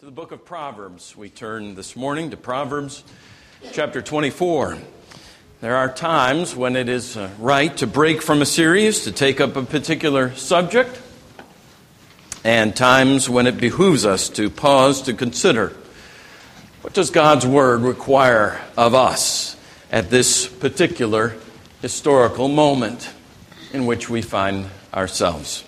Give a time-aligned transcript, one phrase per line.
[0.00, 3.04] To the book of Proverbs, we turn this morning to Proverbs
[3.72, 4.78] chapter 24.
[5.60, 9.42] There are times when it is uh, right to break from a series, to take
[9.42, 10.98] up a particular subject,
[12.44, 15.76] and times when it behooves us to pause to consider
[16.80, 19.54] what does God's word require of us
[19.92, 21.36] at this particular
[21.82, 23.12] historical moment
[23.74, 24.64] in which we find
[24.94, 25.62] ourselves.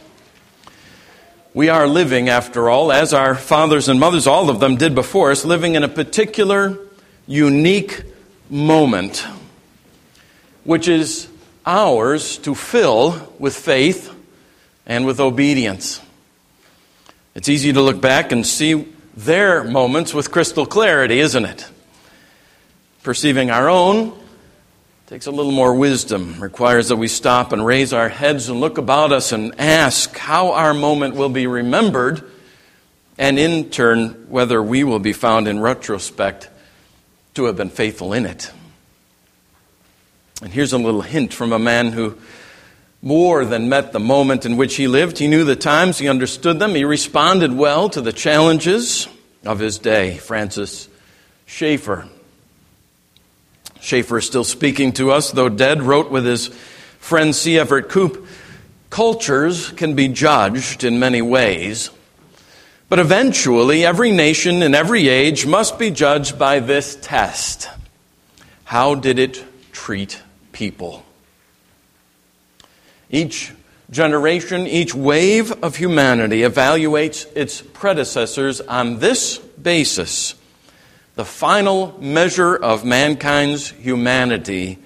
[1.54, 5.30] We are living, after all, as our fathers and mothers, all of them did before
[5.30, 6.78] us, living in a particular,
[7.26, 8.04] unique
[8.48, 9.26] moment,
[10.64, 11.28] which is
[11.66, 14.14] ours to fill with faith
[14.86, 16.00] and with obedience.
[17.34, 21.68] It's easy to look back and see their moments with crystal clarity, isn't it?
[23.02, 24.18] Perceiving our own
[25.12, 28.78] takes a little more wisdom, requires that we stop and raise our heads and look
[28.78, 32.24] about us and ask how our moment will be remembered,
[33.18, 36.48] and in turn, whether we will be found in retrospect
[37.34, 38.50] to have been faithful in it.
[40.40, 42.16] And here's a little hint from a man who
[43.02, 45.18] more than met the moment in which he lived.
[45.18, 49.08] He knew the times, he understood them, he responded well to the challenges
[49.44, 50.16] of his day.
[50.16, 50.88] Francis
[51.44, 52.08] Schaeffer.
[53.82, 56.48] Schaeffer is still speaking to us, though dead, wrote with his
[57.00, 57.58] friend C.
[57.58, 58.26] Everett Koop
[58.90, 61.90] Cultures can be judged in many ways,
[62.88, 67.68] but eventually every nation in every age must be judged by this test
[68.64, 70.22] How did it treat
[70.52, 71.04] people?
[73.10, 73.52] Each
[73.90, 80.36] generation, each wave of humanity evaluates its predecessors on this basis
[81.14, 84.78] the final measure of mankind's humanity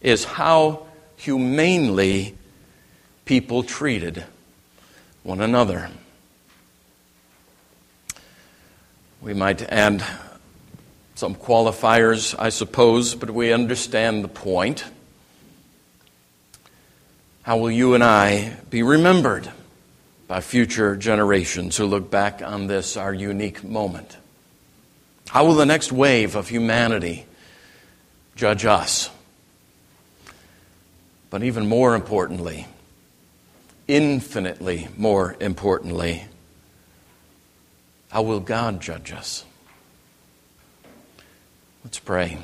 [0.00, 2.36] is how humanely
[3.24, 4.24] people treated
[5.22, 5.90] one another.
[9.20, 10.02] We might add
[11.14, 14.84] some qualifiers, I suppose, but we understand the point.
[17.42, 19.50] How will you and I be remembered
[20.26, 24.16] by future generations who look back on this, our unique moment?
[25.30, 27.24] How will the next wave of humanity
[28.34, 29.10] judge us?
[31.30, 32.66] But even more importantly,
[33.86, 36.24] infinitely more importantly,
[38.10, 39.44] how will God judge us?
[41.84, 42.36] Let's pray.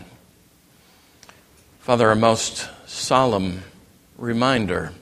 [1.81, 3.65] Father, a most solemn
[4.17, 4.93] reminder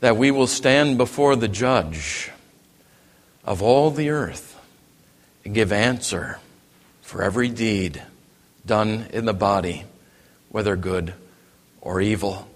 [0.00, 2.30] that we will stand before the judge
[3.46, 4.60] of all the earth
[5.46, 6.38] and give answer
[7.08, 8.02] for every deed
[8.66, 9.82] done in the body,
[10.50, 11.14] whether good
[11.80, 12.46] or evil,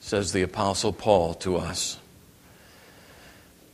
[0.00, 1.98] says the Apostle Paul to us.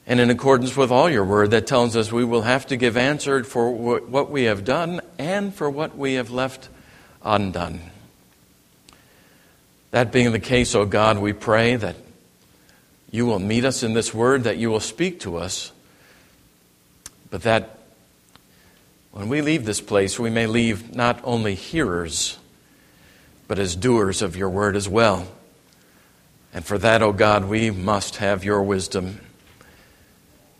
[0.09, 2.97] And in accordance with all your word, that tells us we will have to give
[2.97, 6.69] answer for what we have done and for what we have left
[7.23, 7.79] undone.
[9.93, 11.95] That being the case, O oh God, we pray that
[13.13, 15.71] you will meet us in this word, that you will speak to us,
[17.31, 17.77] but that
[19.13, 22.39] when we leave this place, we may leave not only hearers,
[23.49, 25.27] but as doers of your word as well.
[26.55, 29.21] And for that, O oh God, we must have your wisdom.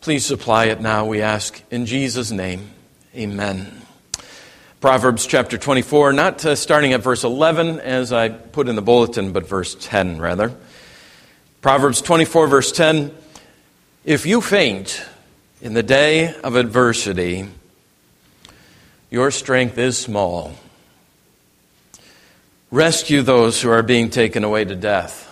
[0.01, 2.71] Please supply it now, we ask, in Jesus' name.
[3.15, 3.83] Amen.
[4.81, 9.33] Proverbs chapter 24, not uh, starting at verse 11 as I put in the bulletin,
[9.33, 10.57] but verse 10 rather.
[11.61, 13.15] Proverbs 24, verse 10
[14.05, 15.05] If you faint
[15.61, 17.47] in the day of adversity,
[19.11, 20.55] your strength is small.
[22.71, 25.27] Rescue those who are being taken away to death.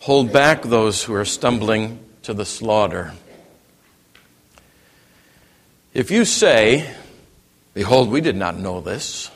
[0.00, 3.14] Hold back those who are stumbling to the slaughter.
[5.94, 6.94] If you say,
[7.72, 9.30] Behold, we did not know this,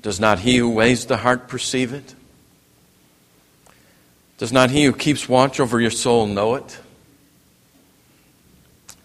[0.00, 2.14] does not he who weighs the heart perceive it?
[4.38, 6.78] Does not he who keeps watch over your soul know it?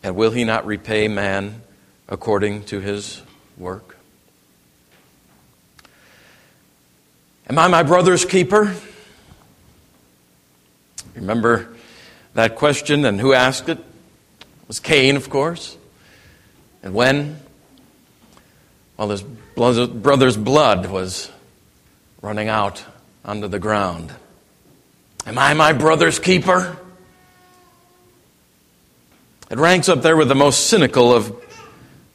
[0.04, 1.62] And will he not repay man
[2.12, 3.22] according to his
[3.58, 3.98] work?
[7.50, 8.75] Am I my brother's keeper?
[11.16, 11.69] Remember
[12.34, 13.78] that question and who asked it?
[13.80, 15.78] It was Cain, of course.
[16.84, 17.40] And when?
[18.98, 21.31] Well, his brother's blood was
[22.22, 22.84] running out
[23.24, 24.14] onto the ground.
[25.25, 26.78] Am I my brother's keeper?
[29.50, 31.36] It ranks up there with the most cynical of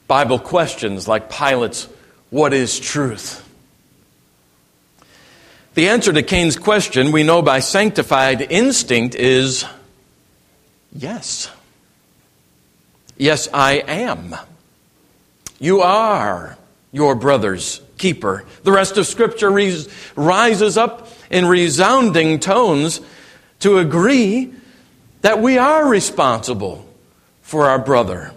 [0.09, 1.89] Bible questions like Pilate's,
[2.31, 3.43] What is truth?
[5.75, 9.65] The answer to Cain's question, we know by sanctified instinct, is
[10.93, 11.51] yes.
[13.19, 14.35] Yes, I am.
[15.59, 16.57] You are
[16.93, 18.45] your brother's keeper.
[18.63, 19.51] The rest of Scripture
[20.17, 23.01] rises up in resounding tones
[23.61, 24.53] to agree
[25.23, 26.87] that we are responsible
[27.43, 28.33] for our brother.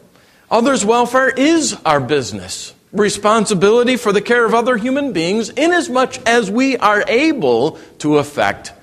[0.51, 2.74] Others' welfare is our business.
[2.92, 8.74] Responsibility for the care of other human beings, inasmuch as we are able to affect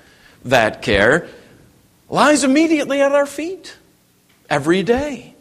[0.45, 1.27] that care,
[2.09, 3.75] lies immediately at our feet
[4.49, 5.35] every day.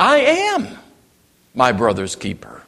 [0.00, 0.66] I am
[1.54, 2.64] my brother's keeper.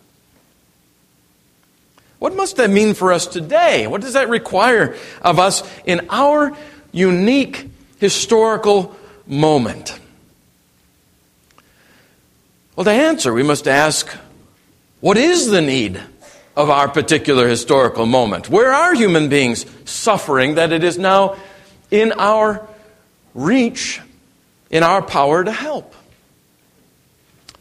[2.20, 3.86] What must that mean for us today?
[3.86, 6.56] What does that require of us in our
[6.92, 8.96] unique historical
[9.26, 9.98] moment?
[12.78, 14.08] Well, to answer, we must ask
[15.00, 16.00] what is the need
[16.56, 18.48] of our particular historical moment?
[18.48, 21.34] Where are human beings suffering that it is now
[21.90, 22.64] in our
[23.34, 24.00] reach,
[24.70, 25.92] in our power to help?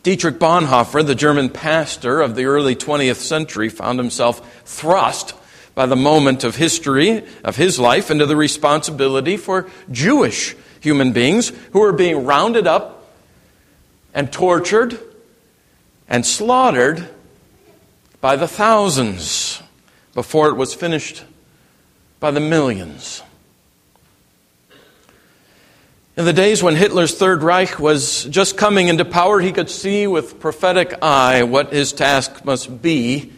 [0.04, 5.34] Dietrich Bonhoeffer, the German pastor of the early 20th century, found himself thrust
[5.74, 11.52] by the moment of history of his life into the responsibility for Jewish human beings
[11.72, 12.94] who were being rounded up
[14.14, 15.00] and tortured
[16.10, 17.08] and slaughtered
[18.22, 19.62] by the thousands
[20.14, 21.24] before it was finished
[22.20, 23.22] by the millions.
[26.16, 30.08] In the days when Hitler's Third Reich was just coming into power, he could see
[30.08, 33.32] with prophetic eye what his task must be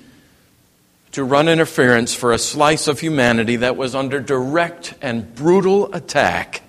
[1.11, 6.61] to run interference for a slice of humanity that was under direct and brutal attack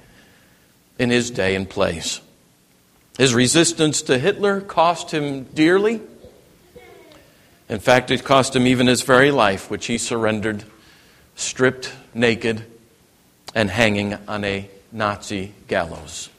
[0.99, 2.21] in his day and place.
[3.21, 6.01] His resistance to Hitler cost him dearly.
[7.69, 10.65] In fact, it cost him even his very life, which he surrendered,
[11.35, 12.65] stripped naked,
[13.55, 16.31] and hanging on a Nazi gallows.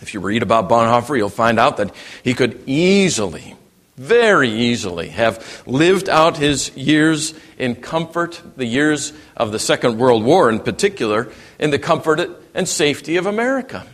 [0.00, 1.92] If you read about Bonhoeffer, you'll find out that
[2.22, 3.56] he could easily,
[3.96, 10.22] very easily, have lived out his years in comfort, the years of the Second World
[10.22, 11.28] War in particular,
[11.58, 12.20] in the comfort
[12.54, 13.84] and safety of America.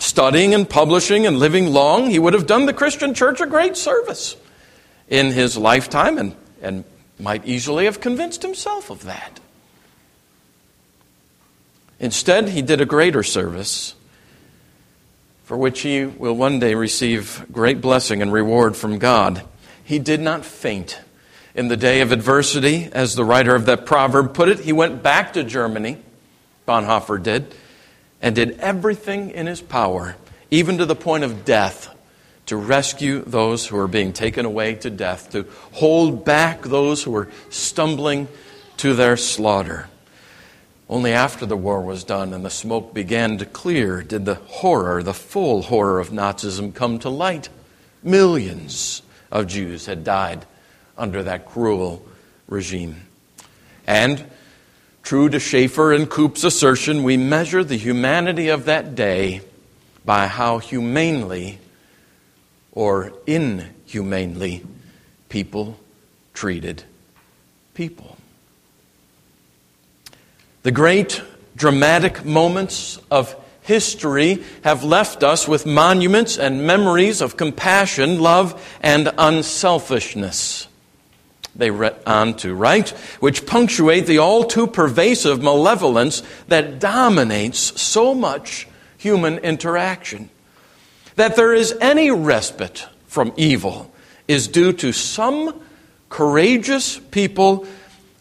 [0.00, 3.76] Studying and publishing and living long, he would have done the Christian church a great
[3.76, 4.34] service
[5.08, 6.84] in his lifetime and, and
[7.18, 9.38] might easily have convinced himself of that.
[11.98, 13.94] Instead, he did a greater service
[15.44, 19.42] for which he will one day receive great blessing and reward from God.
[19.84, 20.98] He did not faint
[21.54, 24.60] in the day of adversity, as the writer of that proverb put it.
[24.60, 25.98] He went back to Germany,
[26.66, 27.54] Bonhoeffer did,
[28.22, 30.16] and did everything in his power,
[30.50, 31.94] even to the point of death,
[32.46, 37.10] to rescue those who were being taken away to death, to hold back those who
[37.10, 38.28] were stumbling
[38.76, 39.88] to their slaughter.
[40.88, 45.04] Only after the war was done and the smoke began to clear did the horror,
[45.04, 47.48] the full horror of Nazism come to light.
[48.02, 50.44] Millions of Jews had died
[50.98, 52.04] under that cruel
[52.48, 53.06] regime.
[53.86, 54.24] And,
[55.02, 59.40] true to Schaeffer and Koop's assertion, we measure the humanity of that day
[60.04, 61.58] by how humanely
[62.72, 64.64] or inhumanely
[65.28, 65.78] people
[66.34, 66.82] treated
[67.74, 68.16] people.
[70.62, 71.22] The great
[71.56, 79.10] dramatic moments of history have left us with monuments and memories of compassion, love, and
[79.16, 80.66] unselfishness.
[81.54, 82.90] They read on to write,
[83.20, 90.30] which punctuate the all too pervasive malevolence that dominates so much human interaction.
[91.16, 93.92] That there is any respite from evil
[94.28, 95.60] is due to some
[96.08, 97.66] courageous people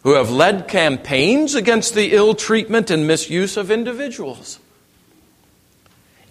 [0.04, 4.60] who have led campaigns against the ill treatment and misuse of individuals.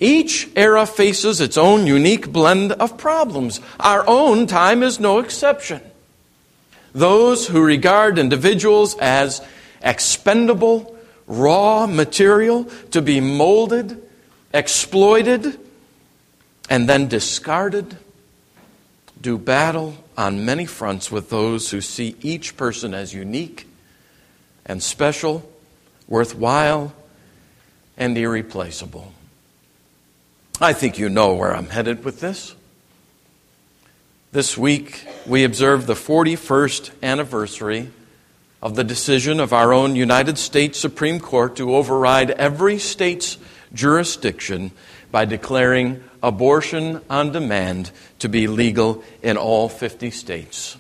[0.01, 3.61] Each era faces its own unique blend of problems.
[3.81, 5.81] Our own time is no exception.
[6.99, 9.41] Those who regard individuals as
[9.81, 10.97] expendable,
[11.29, 14.03] raw material to be molded,
[14.53, 15.61] exploited,
[16.69, 17.97] and then discarded
[19.21, 23.69] do battle on many fronts with those who see each person as unique
[24.67, 25.49] and special,
[26.09, 26.93] worthwhile,
[27.97, 29.13] and irreplaceable.
[30.61, 32.57] I think you know where I'm headed with this.
[34.31, 37.89] This week, we observe the 41st anniversary
[38.61, 43.39] of the decision of our own United States Supreme Court to override every state's
[43.73, 44.73] jurisdiction
[45.11, 50.77] by declaring abortion on demand to be legal in all 50 states.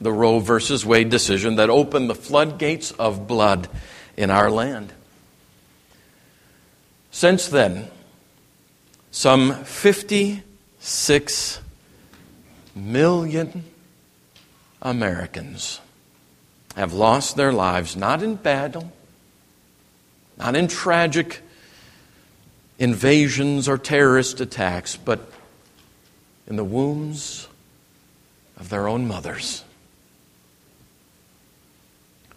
[0.00, 3.68] The Roe versus Wade decision that opened the floodgates of blood
[4.16, 4.92] in our land.
[7.12, 7.92] Since then,
[9.12, 11.60] some 56
[12.78, 13.64] million
[14.80, 15.80] Americans
[16.76, 18.92] have lost their lives not in battle,
[20.36, 21.42] not in tragic
[22.78, 25.32] invasions or terrorist attacks, but
[26.46, 27.48] in the wombs
[28.56, 29.64] of their own mothers.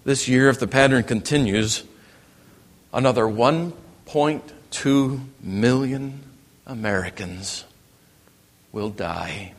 [0.03, 1.83] This year, if the pattern continues,
[2.91, 6.24] another 1.2 million
[6.65, 7.65] Americans
[8.71, 9.53] will die.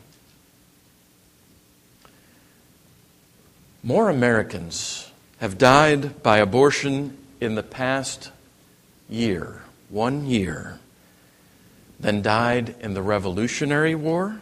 [3.85, 8.31] More Americans have died by abortion in the past
[9.09, 10.79] year, one year,
[11.99, 14.41] than died in the Revolutionary War,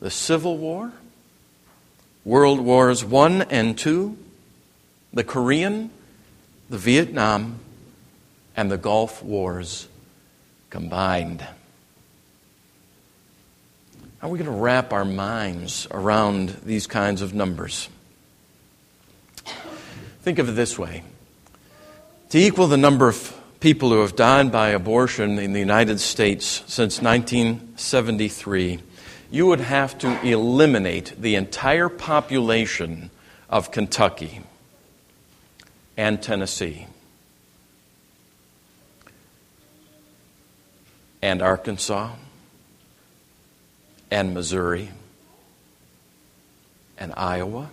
[0.00, 0.92] the Civil War,
[2.24, 4.16] World Wars I and II,
[5.12, 5.90] the Korean,
[6.70, 7.58] the Vietnam,
[8.56, 9.86] and the Gulf Wars
[10.70, 11.42] combined.
[14.18, 17.90] How are we going to wrap our minds around these kinds of numbers?
[20.24, 21.02] Think of it this way.
[22.30, 26.62] To equal the number of people who have died by abortion in the United States
[26.66, 28.78] since 1973,
[29.30, 33.10] you would have to eliminate the entire population
[33.50, 34.40] of Kentucky
[35.94, 36.86] and Tennessee
[41.20, 42.12] and Arkansas
[44.10, 44.88] and Missouri
[46.96, 47.68] and Iowa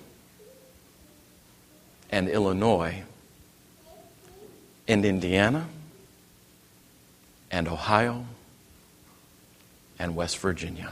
[2.11, 3.03] and Illinois
[4.87, 5.67] and Indiana
[7.49, 8.25] and Ohio
[9.97, 10.91] and West Virginia.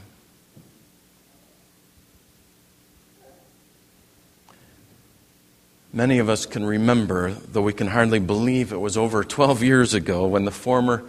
[5.91, 9.95] Many of us can remember, though we can hardly believe it was over 12 years
[9.95, 11.03] ago, when the former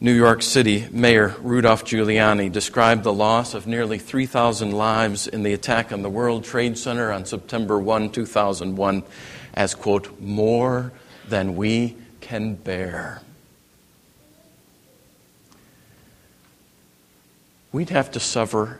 [0.00, 5.52] New York City Mayor Rudolph Giuliani described the loss of nearly 3,000 lives in the
[5.52, 9.02] attack on the World Trade Center on September 1, 2001,
[9.56, 10.92] as, quote, more
[11.26, 13.22] than we can bear.
[17.72, 18.78] We'd have to suffer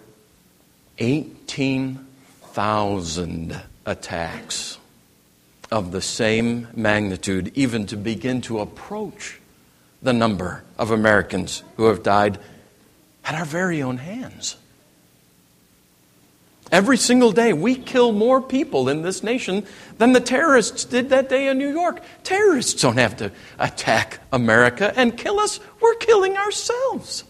[0.99, 4.78] 18,000 attacks
[5.71, 9.40] of the same magnitude, even to begin to approach
[10.02, 12.38] the number of Americans who have died
[13.25, 14.56] at our very own hands.
[16.73, 19.64] Every single day, we kill more people in this nation
[19.99, 22.02] than the terrorists did that day in New York.
[22.25, 27.25] Terrorists don't have to attack America and kill us, we're killing ourselves.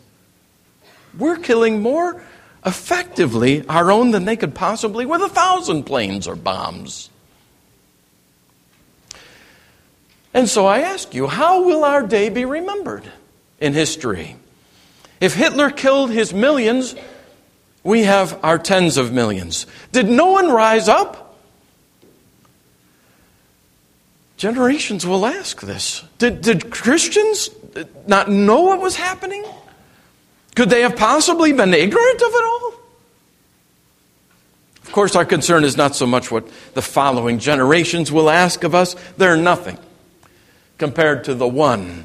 [1.18, 2.22] We're killing more
[2.64, 7.10] effectively our own than they could possibly with a thousand planes or bombs.
[10.32, 13.10] And so I ask you, how will our day be remembered
[13.60, 14.36] in history?
[15.20, 16.94] If Hitler killed his millions,
[17.86, 19.66] we have our tens of millions.
[19.92, 21.38] Did no one rise up?
[24.36, 26.04] Generations will ask this.
[26.18, 27.48] Did, did Christians
[28.06, 29.44] not know what was happening?
[30.56, 32.74] Could they have possibly been ignorant of it all?
[34.82, 38.74] Of course, our concern is not so much what the following generations will ask of
[38.74, 38.96] us.
[39.16, 39.78] They're nothing
[40.76, 42.04] compared to the one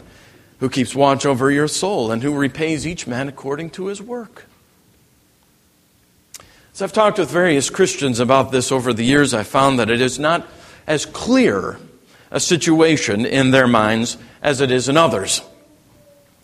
[0.59, 4.45] who keeps watch over your soul and who repays each man according to his work.
[6.81, 10.01] As I've talked with various Christians about this over the years, I found that it
[10.01, 10.47] is not
[10.88, 11.77] as clear
[12.31, 15.43] a situation in their minds as it is in others.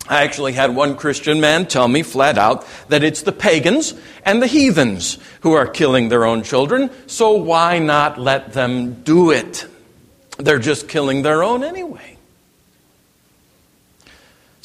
[0.08, 4.40] I actually had one Christian man tell me flat out that it's the pagans and
[4.40, 9.66] the heathens who are killing their own children, so why not let them do it?
[10.38, 12.17] They're just killing their own anyway.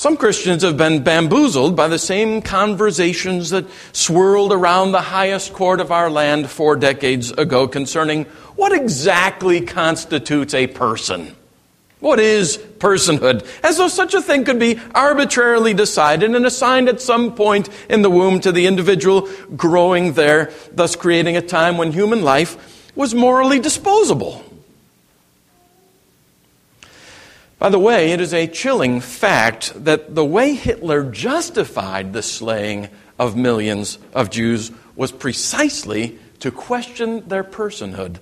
[0.04, 5.80] Some Christians have been bamboozled by the same conversations that swirled around the highest court
[5.80, 8.26] of our land four decades ago concerning
[8.58, 11.34] what exactly constitutes a person.
[12.02, 13.48] What is personhood?
[13.64, 18.02] As though such a thing could be arbitrarily decided and assigned at some point in
[18.02, 23.16] the womb to the individual growing there, thus creating a time when human life was
[23.16, 24.44] morally disposable.
[27.64, 32.90] By the way, it is a chilling fact that the way Hitler justified the slaying
[33.18, 38.18] of millions of Jews was precisely to question their personhood,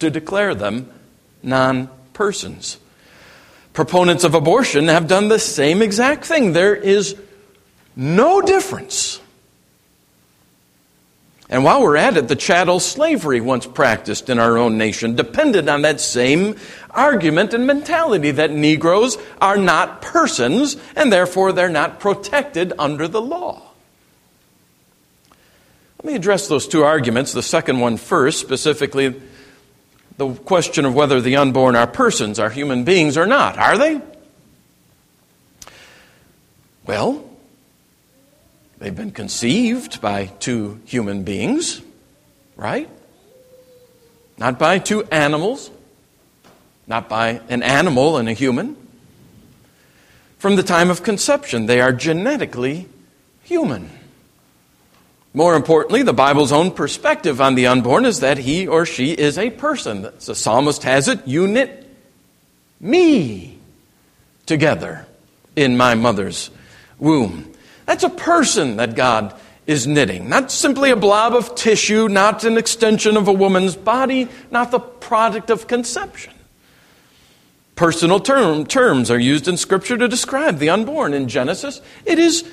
[0.00, 0.90] to declare them
[1.40, 2.78] non persons.
[3.72, 6.52] Proponents of abortion have done the same exact thing.
[6.52, 7.14] There is
[7.94, 9.20] no difference
[11.48, 15.68] And while we're at it, the chattel slavery once practiced in our own nation depended
[15.68, 16.56] on that same
[16.90, 23.22] argument and mentality that Negroes are not persons and therefore they're not protected under the
[23.22, 23.62] law.
[25.98, 29.20] Let me address those two arguments, the second one first, specifically
[30.18, 33.58] the question of whether the unborn are persons, are human beings or not.
[33.58, 34.00] Are they?
[36.86, 37.25] Well,
[38.78, 41.80] They've been conceived by two human beings,
[42.56, 42.88] right?
[44.38, 45.70] Not by two animals,
[46.86, 48.76] not by an animal and a human.
[50.38, 52.88] From the time of conception, they are genetically
[53.42, 53.90] human.
[55.32, 59.38] More importantly, the Bible's own perspective on the unborn is that he or she is
[59.38, 60.02] a person.
[60.02, 61.86] The psalmist has it, you knit
[62.80, 63.58] me
[64.44, 65.06] together
[65.54, 66.50] in my mother's
[66.98, 67.52] womb.
[67.86, 69.34] That's a person that God
[69.66, 74.28] is knitting, not simply a blob of tissue, not an extension of a woman's body,
[74.50, 76.32] not the product of conception.
[77.74, 81.14] Personal term, terms are used in Scripture to describe the unborn.
[81.14, 82.48] In Genesis, it is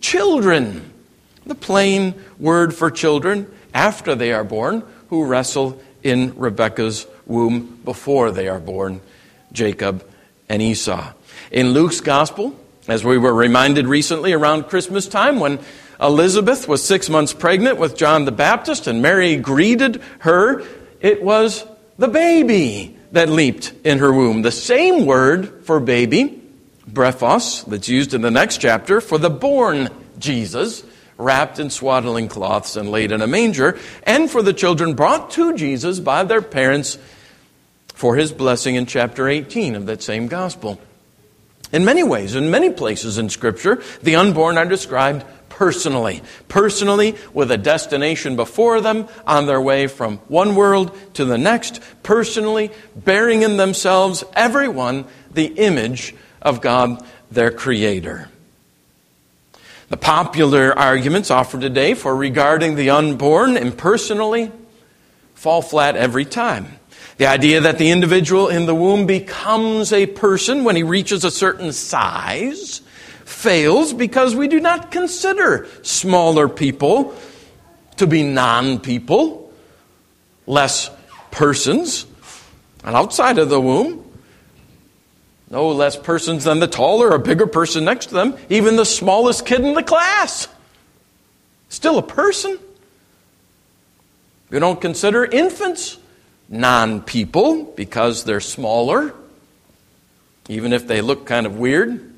[0.00, 0.92] children,
[1.46, 8.30] the plain word for children after they are born, who wrestle in Rebekah's womb before
[8.30, 9.00] they are born,
[9.52, 10.06] Jacob
[10.48, 11.12] and Esau.
[11.50, 15.58] In Luke's Gospel, as we were reminded recently around Christmas time when
[16.00, 20.62] Elizabeth was six months pregnant with John the Baptist and Mary greeted her,
[21.00, 21.64] it was
[21.98, 24.42] the baby that leaped in her womb.
[24.42, 26.42] The same word for baby,
[26.90, 29.88] brephos, that's used in the next chapter for the born
[30.18, 30.84] Jesus,
[31.18, 35.56] wrapped in swaddling cloths and laid in a manger, and for the children brought to
[35.56, 36.98] Jesus by their parents
[37.88, 40.78] for his blessing in chapter 18 of that same gospel.
[41.72, 46.22] In many ways, in many places in Scripture, the unborn are described personally.
[46.48, 51.80] Personally, with a destination before them on their way from one world to the next.
[52.02, 58.28] Personally, bearing in themselves, everyone, the image of God, their Creator.
[59.88, 64.50] The popular arguments offered today for regarding the unborn impersonally
[65.34, 66.78] fall flat every time.
[67.18, 71.30] The idea that the individual in the womb becomes a person when he reaches a
[71.30, 72.82] certain size
[73.24, 77.14] fails because we do not consider smaller people
[77.96, 79.50] to be non people,
[80.46, 80.90] less
[81.30, 82.04] persons.
[82.84, 84.04] And outside of the womb,
[85.50, 89.46] no less persons than the taller or bigger person next to them, even the smallest
[89.46, 90.48] kid in the class.
[91.70, 92.58] Still a person.
[94.50, 95.98] We don't consider infants
[96.48, 99.14] non people because they're smaller,
[100.48, 102.12] even if they look kind of weird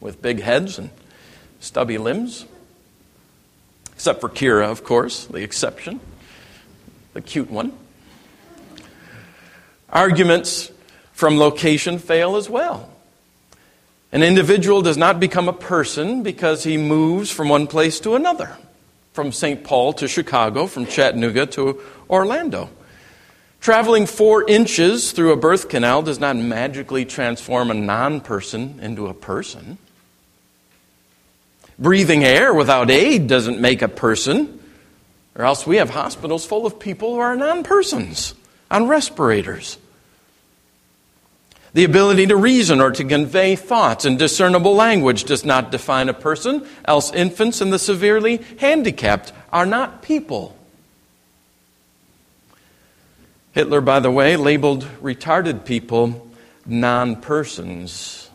[0.00, 0.90] with big heads and
[1.60, 2.46] stubby limbs.
[3.92, 6.00] Except for Kira, of course, the exception,
[7.12, 7.72] the cute one.
[9.90, 10.70] Arguments
[11.12, 12.90] from location fail as well.
[14.12, 18.56] An individual does not become a person because he moves from one place to another,
[19.12, 19.62] from St.
[19.62, 22.70] Paul to Chicago, from Chattanooga to Orlando.
[23.60, 29.06] Traveling four inches through a birth canal does not magically transform a non person into
[29.06, 29.76] a person.
[31.78, 34.60] Breathing air without aid doesn't make a person,
[35.34, 38.34] or else we have hospitals full of people who are non persons
[38.70, 39.76] on respirators.
[41.72, 46.14] The ability to reason or to convey thoughts in discernible language does not define a
[46.14, 50.56] person, else, infants and the severely handicapped are not people.
[53.52, 56.28] Hitler, by the way, labeled retarded people
[56.66, 58.30] non persons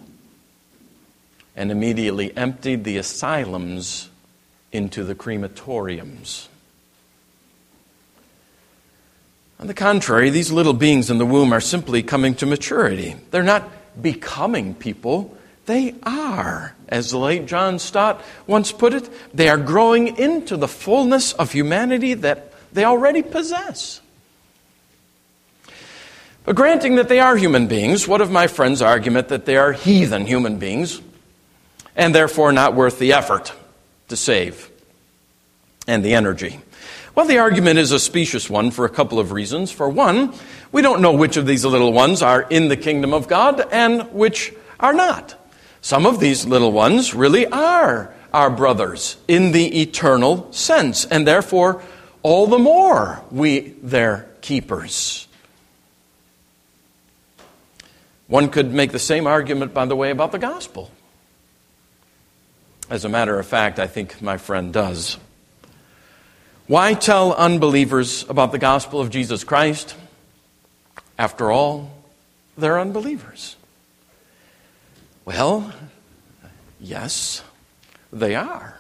[1.56, 4.10] and immediately emptied the asylums
[4.72, 6.48] into the crematoriums.
[9.58, 13.16] On the contrary, these little beings in the womb are simply coming to maturity.
[13.32, 13.70] They're not
[14.02, 16.76] becoming people, they are.
[16.90, 21.54] As the late John Stott once put it, they are growing into the fullness of
[21.54, 24.02] humanity that they already possess.
[26.46, 29.74] But granting that they are human beings, what of my friend's argument that they are
[29.74, 31.02] heathen human beings
[31.96, 33.52] and therefore not worth the effort
[34.10, 34.70] to save
[35.88, 36.60] and the energy?
[37.16, 39.72] Well, the argument is a specious one for a couple of reasons.
[39.72, 40.34] For one,
[40.72, 44.12] we don't know which of these little ones are in the kingdom of God and
[44.12, 45.36] which are not.
[45.82, 51.82] Some of these little ones really are our brothers in the eternal sense, and therefore,
[52.22, 55.25] all the more we their keepers.
[58.28, 60.92] One could make the same argument, by the way, about the gospel.
[62.90, 65.18] As a matter of fact, I think my friend does.
[66.68, 69.96] Why tell unbelievers about the gospel of Jesus Christ?
[71.18, 71.92] After all,
[72.58, 73.56] they're unbelievers.
[75.26, 75.72] Well,
[76.80, 77.44] yes,
[78.12, 78.80] they are.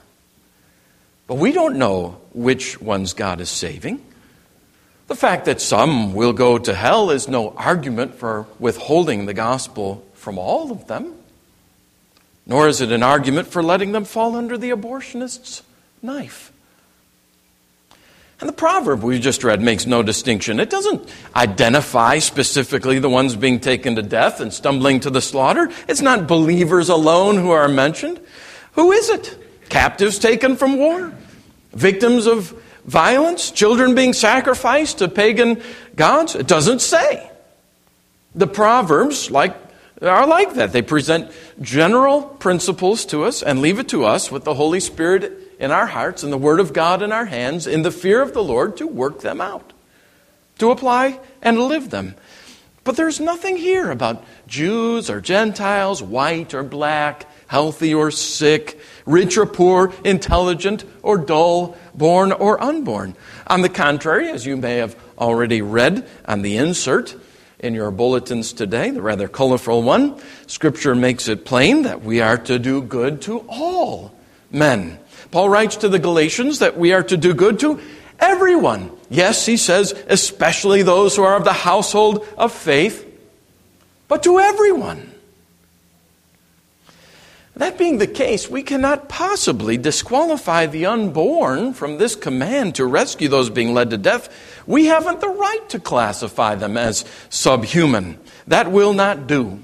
[1.27, 4.03] But we don't know which ones God is saving.
[5.07, 10.03] The fact that some will go to hell is no argument for withholding the gospel
[10.13, 11.13] from all of them,
[12.45, 15.61] nor is it an argument for letting them fall under the abortionist's
[16.01, 16.51] knife.
[18.39, 20.59] And the proverb we just read makes no distinction.
[20.59, 25.71] It doesn't identify specifically the ones being taken to death and stumbling to the slaughter.
[25.87, 28.19] It's not believers alone who are mentioned.
[28.73, 29.37] Who is it?
[29.69, 31.13] Captives taken from war?
[31.71, 33.51] Victims of violence?
[33.51, 35.61] Children being sacrificed to pagan
[35.95, 36.35] gods?
[36.35, 37.29] It doesn't say.
[38.33, 39.55] The Proverbs like,
[40.01, 40.71] are like that.
[40.73, 45.41] They present general principles to us and leave it to us with the Holy Spirit
[45.59, 48.33] in our hearts and the Word of God in our hands in the fear of
[48.33, 49.71] the Lord to work them out,
[50.59, 52.15] to apply and live them.
[52.83, 59.37] But there's nothing here about Jews or Gentiles, white or black, healthy or sick, rich
[59.37, 63.15] or poor, intelligent or dull, born or unborn.
[63.47, 67.15] On the contrary, as you may have already read on the insert
[67.59, 72.37] in your bulletins today, the rather colorful one, Scripture makes it plain that we are
[72.37, 74.13] to do good to all
[74.51, 74.99] men
[75.31, 77.81] Paul writes to the Galatians that we are to do good to
[78.19, 78.91] everyone.
[79.09, 83.05] Yes, he says, especially those who are of the household of faith,
[84.07, 85.11] but to everyone.
[87.57, 93.29] That being the case, we cannot possibly disqualify the unborn from this command to rescue
[93.29, 94.29] those being led to death.
[94.67, 98.19] We haven't the right to classify them as subhuman.
[98.47, 99.61] That will not do.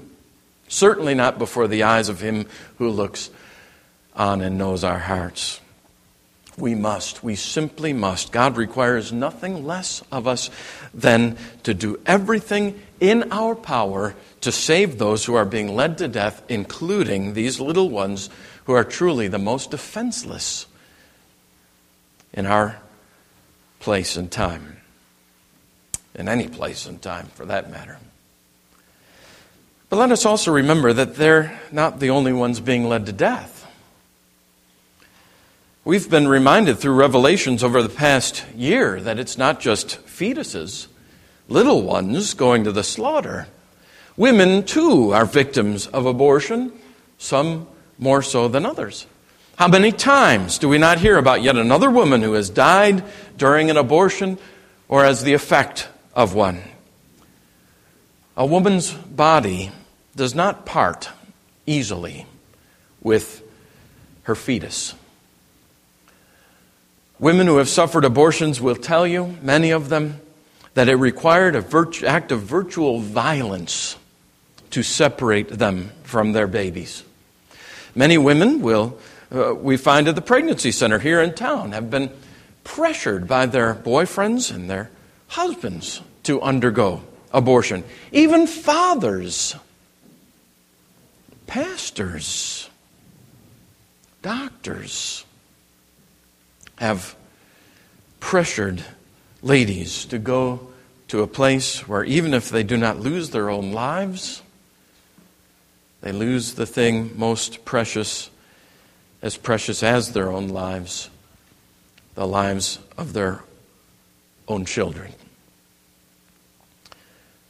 [0.68, 2.46] Certainly not before the eyes of Him
[2.78, 3.28] who looks
[4.16, 5.60] on and knows our hearts.
[6.58, 7.24] We must.
[7.24, 8.30] We simply must.
[8.30, 10.50] God requires nothing less of us
[10.92, 16.08] than to do everything in our power to save those who are being led to
[16.08, 18.28] death, including these little ones
[18.64, 20.66] who are truly the most defenseless
[22.32, 22.78] in our
[23.80, 24.76] place and time.
[26.14, 27.98] In any place and time, for that matter.
[29.88, 33.61] But let us also remember that they're not the only ones being led to death.
[35.84, 40.86] We've been reminded through revelations over the past year that it's not just fetuses,
[41.48, 43.48] little ones going to the slaughter.
[44.16, 46.72] Women, too, are victims of abortion,
[47.18, 47.66] some
[47.98, 49.08] more so than others.
[49.56, 53.02] How many times do we not hear about yet another woman who has died
[53.36, 54.38] during an abortion
[54.86, 56.62] or as the effect of one?
[58.36, 59.72] A woman's body
[60.14, 61.08] does not part
[61.66, 62.24] easily
[63.02, 63.42] with
[64.22, 64.94] her fetus.
[67.22, 70.20] Women who have suffered abortions will tell you, many of them,
[70.74, 71.64] that it required an
[72.04, 73.96] act of virtual violence
[74.70, 77.04] to separate them from their babies.
[77.94, 78.98] Many women will,
[79.32, 82.10] uh, we find at the pregnancy center here in town, have been
[82.64, 84.90] pressured by their boyfriends and their
[85.28, 87.84] husbands to undergo abortion.
[88.10, 89.54] Even fathers,
[91.46, 92.68] pastors,
[94.22, 95.24] doctors,
[96.82, 97.14] have
[98.18, 98.82] pressured
[99.40, 100.68] ladies to go
[101.06, 104.42] to a place where even if they do not lose their own lives,
[106.00, 108.30] they lose the thing most precious,
[109.22, 111.08] as precious as their own lives,
[112.16, 113.44] the lives of their
[114.48, 115.12] own children.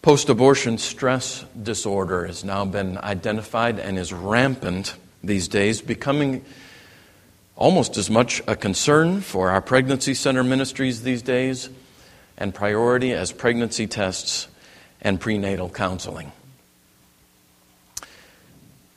[0.02, 6.44] Post abortion stress disorder has now been identified and is rampant these days, becoming
[7.56, 11.68] almost as much a concern for our pregnancy center ministries these days
[12.38, 14.48] and priority as pregnancy tests
[15.00, 16.32] and prenatal counseling.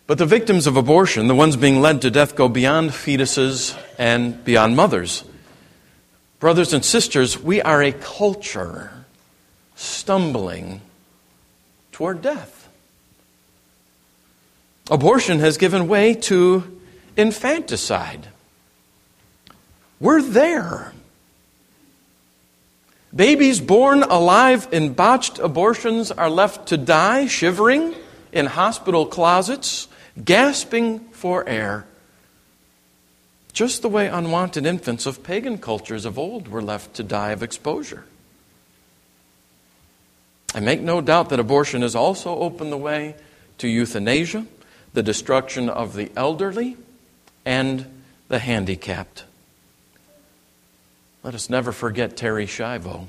[0.08, 4.44] But the victims of abortion, the ones being led to death, go beyond fetuses and
[4.44, 5.24] beyond mothers.
[6.40, 9.06] Brothers and sisters, we are a culture
[9.76, 10.82] stumbling
[11.92, 12.70] toward death.
[14.92, 16.80] Abortion has given way to
[17.18, 18.28] infanticide.
[20.00, 20.94] We're there.
[23.16, 27.96] Babies born alive in botched abortions are left to die shivering
[28.34, 29.88] in hospital closets,
[30.24, 31.86] gasping for air.
[33.54, 37.42] Just the way unwanted infants of pagan cultures of old were left to die of
[37.42, 38.04] exposure.
[40.54, 43.16] I make no doubt that abortion has also opened the way
[43.60, 44.46] to euthanasia,
[44.94, 46.76] the destruction of the elderly,
[47.46, 47.86] and
[48.28, 49.24] the handicapped.
[51.26, 53.08] Let us never forget Terri Schiavo.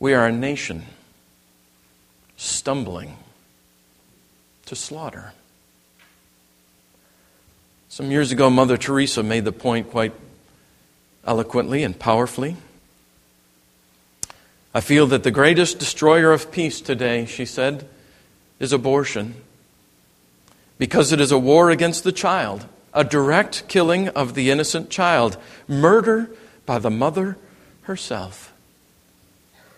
[0.00, 0.86] We are a nation
[2.38, 3.18] stumbling
[4.64, 5.34] to slaughter.
[7.90, 10.14] Some years ago, Mother Teresa made the point quite
[11.26, 12.56] eloquently and powerfully.
[14.72, 17.86] I feel that the greatest destroyer of peace today, she said,
[18.58, 19.34] is abortion.
[20.78, 22.64] Because it is a war against the child,
[22.96, 25.36] a direct killing of the innocent child,
[25.68, 26.30] murder
[26.64, 27.36] by the mother
[27.82, 28.52] herself.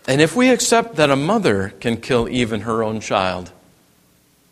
[0.07, 3.51] And if we accept that a mother can kill even her own child,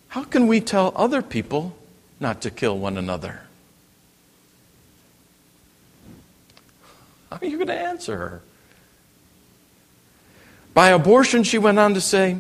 [0.10, 1.76] how can we tell other people
[2.20, 3.42] not to kill one another?
[7.32, 8.42] How are you going to answer her?
[10.74, 12.40] By abortion, she went on to say,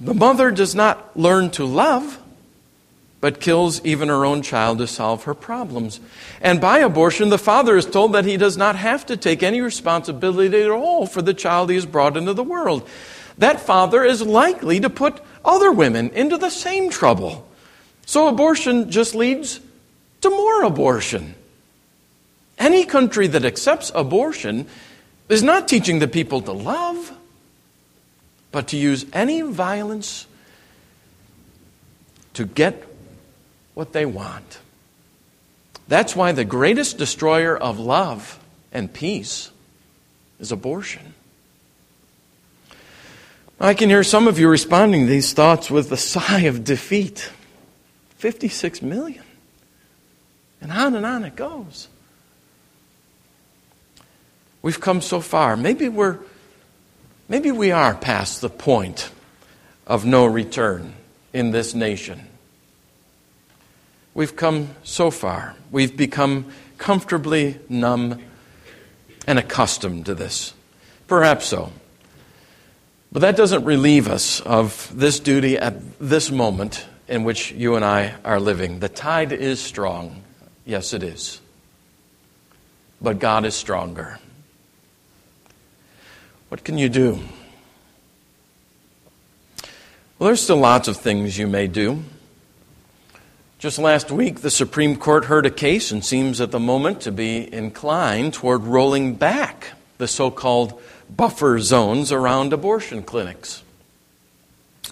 [0.00, 2.18] the mother does not learn to love,
[3.24, 5.98] but kills even her own child to solve her problems.
[6.42, 9.62] And by abortion, the father is told that he does not have to take any
[9.62, 12.86] responsibility at all for the child he has brought into the world.
[13.38, 17.48] That father is likely to put other women into the same trouble.
[18.04, 19.58] So abortion just leads
[20.20, 21.34] to more abortion.
[22.58, 24.66] Any country that accepts abortion
[25.30, 27.10] is not teaching the people to love,
[28.52, 30.26] but to use any violence
[32.34, 32.93] to get
[33.74, 34.58] what they want.
[35.86, 38.38] That's why the greatest destroyer of love
[38.72, 39.50] and peace
[40.40, 41.14] is abortion.
[43.60, 47.30] I can hear some of you responding to these thoughts with a sigh of defeat.
[48.16, 49.22] 56 million.
[50.60, 51.88] And on and on it goes.
[54.62, 55.58] We've come so far.
[55.58, 56.18] Maybe we're
[57.28, 59.10] maybe we are past the point
[59.86, 60.94] of no return
[61.34, 62.26] in this nation.
[64.14, 65.56] We've come so far.
[65.72, 66.46] We've become
[66.78, 68.22] comfortably numb
[69.26, 70.54] and accustomed to this.
[71.08, 71.72] Perhaps so.
[73.10, 77.84] But that doesn't relieve us of this duty at this moment in which you and
[77.84, 78.80] I are living.
[78.80, 80.22] The tide is strong.
[80.64, 81.40] Yes, it is.
[83.00, 84.18] But God is stronger.
[86.48, 87.20] What can you do?
[90.18, 92.02] Well, there's still lots of things you may do.
[93.58, 97.12] Just last week, the Supreme Court heard a case and seems at the moment to
[97.12, 103.62] be inclined toward rolling back the so called buffer zones around abortion clinics.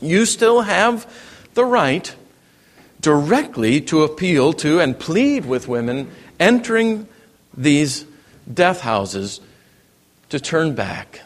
[0.00, 1.12] You still have
[1.54, 2.14] the right
[3.00, 7.06] directly to appeal to and plead with women entering
[7.54, 8.06] these
[8.52, 9.40] death houses
[10.30, 11.20] to turn back.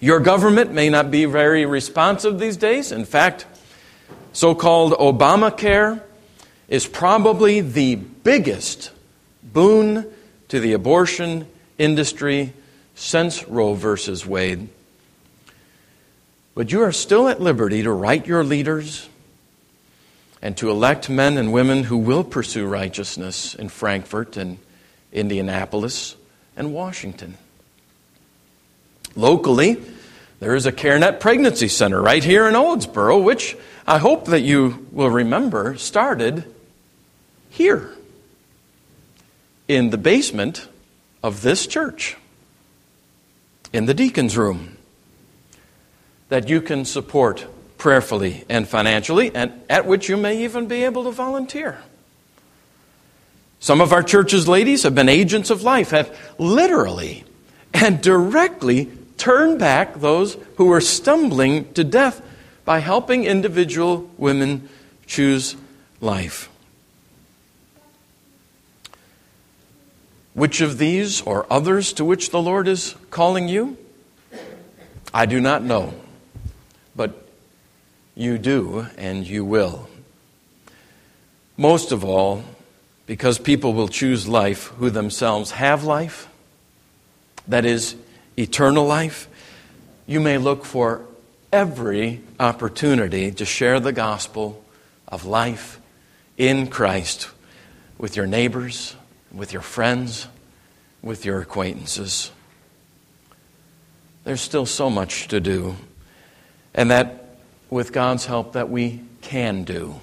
[0.00, 2.90] Your government may not be very responsive these days.
[2.90, 3.46] In fact,
[4.32, 6.00] so called Obamacare
[6.68, 8.90] is probably the biggest
[9.42, 10.06] boon
[10.48, 11.46] to the abortion
[11.78, 12.52] industry
[12.94, 14.68] since Roe versus Wade.
[16.54, 19.08] But you are still at liberty to write your leaders
[20.42, 24.58] and to elect men and women who will pursue righteousness in Frankfort and
[25.12, 26.16] Indianapolis
[26.56, 27.36] and Washington.
[29.16, 29.80] Locally,
[30.38, 33.56] there is a CareNet Pregnancy Center right here in Owensboro, which
[33.90, 36.44] I hope that you will remember started
[37.50, 37.90] here
[39.66, 40.68] in the basement
[41.24, 42.16] of this church,
[43.72, 44.76] in the deacon's room,
[46.28, 47.48] that you can support
[47.78, 51.78] prayerfully and financially, and at which you may even be able to volunteer.
[53.58, 57.24] Some of our church's ladies have been agents of life, have literally
[57.74, 62.24] and directly turned back those who were stumbling to death
[62.70, 64.68] by helping individual women
[65.04, 65.56] choose
[66.00, 66.48] life.
[70.34, 73.76] Which of these or others to which the Lord is calling you?
[75.12, 75.94] I do not know,
[76.94, 77.26] but
[78.14, 79.88] you do and you will.
[81.56, 82.44] Most of all,
[83.04, 86.28] because people will choose life who themselves have life,
[87.48, 87.96] that is,
[88.36, 89.26] eternal life,
[90.06, 91.04] you may look for
[91.52, 94.64] every opportunity to share the gospel
[95.08, 95.80] of life
[96.36, 97.28] in Christ
[97.98, 98.94] with your neighbors,
[99.32, 100.26] with your friends,
[101.02, 102.30] with your acquaintances.
[104.24, 105.76] There's still so much to do,
[106.74, 107.36] and that
[107.68, 109.96] with God's help that we can do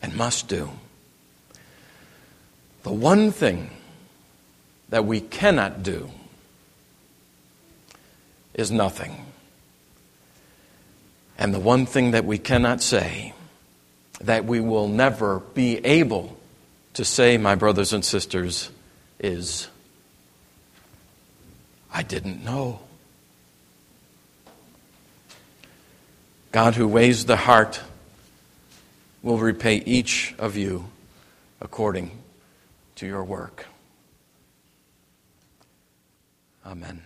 [0.00, 0.70] and must do.
[2.82, 3.70] The one thing
[4.88, 6.10] that we cannot do
[8.54, 9.31] is nothing.
[11.38, 13.34] And the one thing that we cannot say,
[14.20, 16.36] that we will never be able
[16.94, 18.70] to say, my brothers and sisters,
[19.18, 19.68] is
[21.92, 22.80] I didn't know.
[26.52, 27.80] God, who weighs the heart,
[29.22, 30.88] will repay each of you
[31.60, 32.10] according
[32.96, 33.66] to your work.
[36.66, 37.02] Amen.